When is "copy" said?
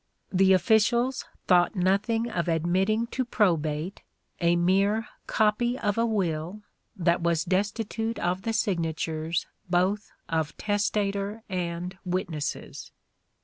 5.27-5.77